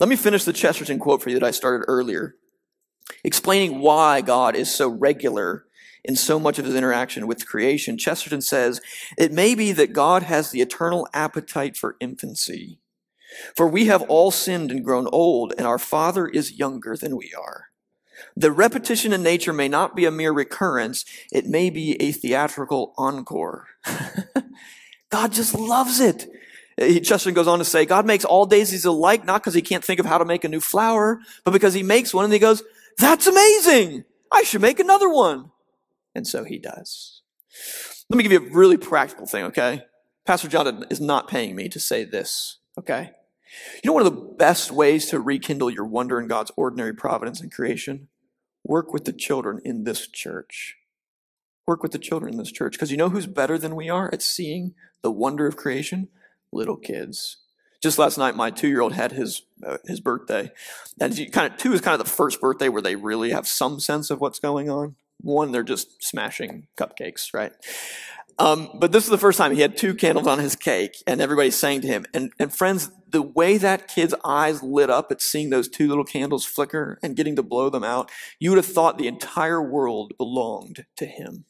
[0.00, 2.36] Let me finish the Chesterton quote for you that I started earlier,
[3.22, 5.64] explaining why God is so regular
[6.04, 7.96] in so much of his interaction with creation.
[7.96, 8.80] Chesterton says,
[9.16, 12.78] It may be that God has the eternal appetite for infancy.
[13.56, 17.32] For we have all sinned and grown old, and our Father is younger than we
[17.36, 17.68] are.
[18.36, 22.94] The repetition in nature may not be a mere recurrence, it may be a theatrical
[22.96, 23.66] encore.
[25.10, 26.28] God just loves it.
[26.78, 30.00] Chesterton goes on to say, God makes all daisies alike, not because he can't think
[30.00, 32.62] of how to make a new flower, but because he makes one and he goes,
[32.98, 34.04] that's amazing.
[34.32, 35.50] I should make another one.
[36.14, 37.22] And so he does.
[38.10, 39.82] Let me give you a really practical thing, okay?
[40.26, 43.10] Pastor John is not paying me to say this, okay?
[43.82, 47.40] You know one of the best ways to rekindle your wonder in God's ordinary providence
[47.40, 48.08] and creation?
[48.64, 50.76] Work with the children in this church.
[51.66, 52.72] Work with the children in this church.
[52.72, 56.08] Because you know who's better than we are at seeing the wonder of creation?
[56.54, 57.38] Little kids.
[57.82, 60.50] Just last night, my two-year-old had his uh, his birthday,
[60.98, 63.78] and kind of two is kind of the first birthday where they really have some
[63.78, 64.96] sense of what's going on.
[65.20, 67.52] One, they're just smashing cupcakes, right?
[68.38, 71.20] Um, but this is the first time he had two candles on his cake, and
[71.20, 72.04] everybody sang to him.
[72.12, 76.04] And, and friends, the way that kid's eyes lit up at seeing those two little
[76.04, 80.14] candles flicker and getting to blow them out, you would have thought the entire world
[80.18, 81.44] belonged to him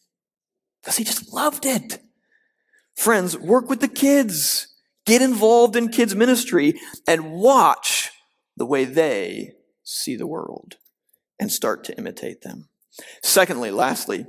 [0.82, 2.00] because he just loved it.
[2.94, 4.73] Friends, work with the kids.
[5.06, 6.74] Get involved in kids' ministry
[7.06, 8.10] and watch
[8.56, 9.52] the way they
[9.82, 10.76] see the world
[11.38, 12.68] and start to imitate them.
[13.22, 14.26] Secondly, lastly,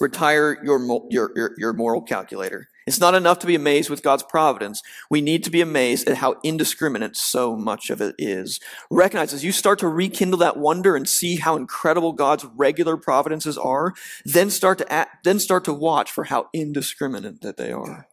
[0.00, 2.68] retire your, your, your, your, moral calculator.
[2.86, 4.80] It's not enough to be amazed with God's providence.
[5.10, 8.60] We need to be amazed at how indiscriminate so much of it is.
[8.90, 13.58] Recognize as you start to rekindle that wonder and see how incredible God's regular providences
[13.58, 13.92] are,
[14.24, 18.06] then start to act, then start to watch for how indiscriminate that they are.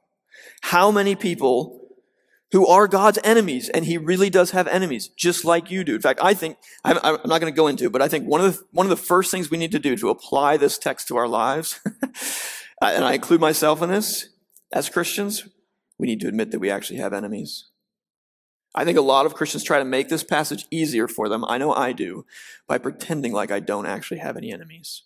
[0.61, 1.81] How many people
[2.51, 5.95] who are God's enemies, and He really does have enemies, just like you do.
[5.95, 8.39] In fact, I think I'm, I'm not going to go into, but I think one
[8.39, 11.07] of the one of the first things we need to do to apply this text
[11.09, 11.79] to our lives,
[12.81, 14.29] and I include myself in this,
[14.71, 15.49] as Christians,
[15.97, 17.65] we need to admit that we actually have enemies.
[18.73, 21.45] I think a lot of Christians try to make this passage easier for them.
[21.45, 22.25] I know I do
[22.67, 25.03] by pretending like I don't actually have any enemies.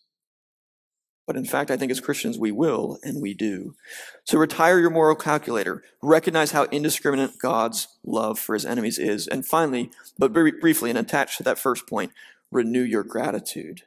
[1.29, 3.75] But in fact, I think as Christians, we will and we do.
[4.23, 5.83] So retire your moral calculator.
[6.01, 9.27] Recognize how indiscriminate God's love for his enemies is.
[9.27, 12.13] And finally, but briefly and attached to that first point,
[12.49, 13.83] renew your gratitude.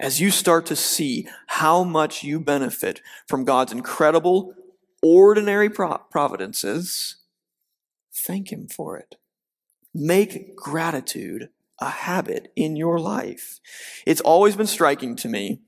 [0.00, 4.54] As you start to see how much you benefit from God's incredible,
[5.02, 7.16] ordinary providences,
[8.10, 9.16] thank him for it.
[9.92, 13.60] Make gratitude a habit in your life.
[14.06, 15.60] It's always been striking to me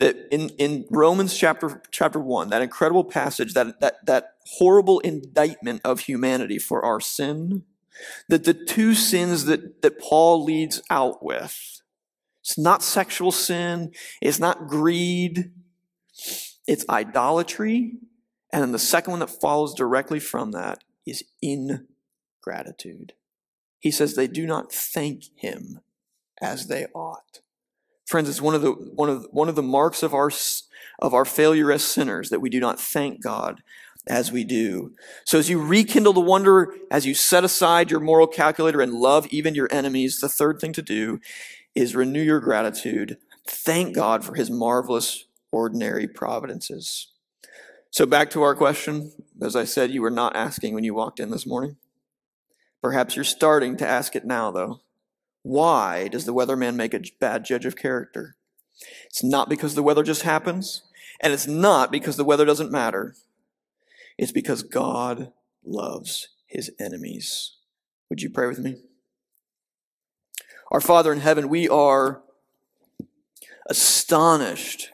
[0.00, 5.82] that in, in Romans chapter, chapter 1, that incredible passage, that, that, that horrible indictment
[5.84, 7.64] of humanity for our sin,
[8.28, 11.82] that the two sins that, that Paul leads out with,
[12.40, 13.92] it's not sexual sin,
[14.22, 15.52] it's not greed,
[16.66, 17.98] it's idolatry.
[18.52, 23.12] And then the second one that follows directly from that is ingratitude.
[23.78, 25.80] He says they do not thank him
[26.40, 27.40] as they ought.
[28.10, 30.32] Friends, it's one of the, one of, one of the marks of our,
[30.98, 33.62] of our failure as sinners that we do not thank God
[34.04, 34.96] as we do.
[35.24, 39.28] So as you rekindle the wonder, as you set aside your moral calculator and love
[39.28, 41.20] even your enemies, the third thing to do
[41.76, 43.16] is renew your gratitude.
[43.46, 47.12] Thank God for his marvelous, ordinary providences.
[47.92, 49.12] So back to our question.
[49.40, 51.76] As I said, you were not asking when you walked in this morning.
[52.82, 54.80] Perhaps you're starting to ask it now, though.
[55.42, 58.36] Why does the weatherman make a bad judge of character?
[59.06, 60.82] It's not because the weather just happens,
[61.20, 63.14] and it's not because the weather doesn't matter.
[64.18, 65.32] It's because God
[65.64, 67.56] loves his enemies.
[68.08, 68.76] Would you pray with me?
[70.70, 72.22] Our Father in heaven, we are
[73.66, 74.90] astonished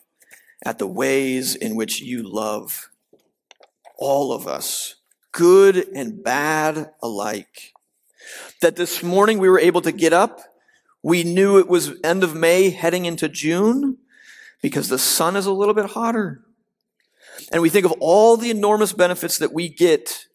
[0.64, 2.90] at the ways in which you love
[3.98, 4.96] all of us,
[5.32, 7.72] good and bad alike.
[8.60, 10.40] That this morning we were able to get up.
[11.02, 13.98] We knew it was end of May heading into June
[14.60, 16.42] because the sun is a little bit hotter.
[17.52, 20.26] And we think of all the enormous benefits that we get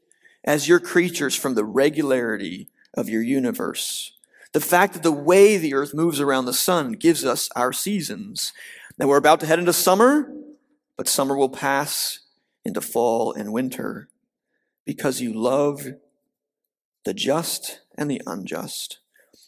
[0.43, 4.13] as your creatures from the regularity of your universe.
[4.53, 8.53] The fact that the way the earth moves around the sun gives us our seasons.
[8.97, 10.31] That we're about to head into summer,
[10.97, 12.19] but summer will pass
[12.65, 14.09] into fall and winter
[14.85, 15.87] because you love
[17.05, 18.99] the just and the unjust.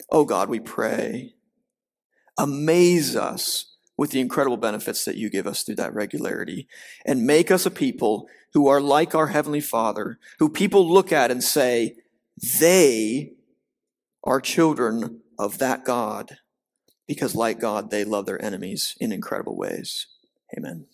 [0.09, 1.33] Oh God, we pray.
[2.37, 6.67] Amaze us with the incredible benefits that you give us through that regularity
[7.05, 11.31] and make us a people who are like our Heavenly Father, who people look at
[11.31, 11.95] and say,
[12.59, 13.33] they
[14.23, 16.37] are children of that God
[17.07, 20.07] because like God, they love their enemies in incredible ways.
[20.57, 20.85] Amen.